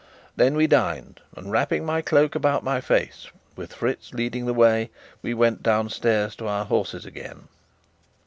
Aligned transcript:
Then 0.35 0.55
we 0.55 0.65
dined, 0.65 1.21
and, 1.37 1.51
wrapping 1.51 1.85
my 1.85 2.01
cloak 2.01 2.33
about 2.33 2.63
my 2.63 2.81
face, 2.81 3.27
with 3.55 3.71
Fritz 3.71 4.15
leading 4.15 4.47
the 4.47 4.51
way, 4.55 4.89
we 5.21 5.35
went 5.35 5.61
downstairs 5.61 6.35
to 6.37 6.47
our 6.47 6.65
horses 6.65 7.05
again. 7.05 7.47